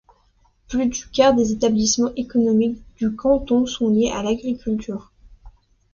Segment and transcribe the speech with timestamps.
[0.67, 5.11] Plus du quart des établissements économiques du canton sont liés à l'agriculture.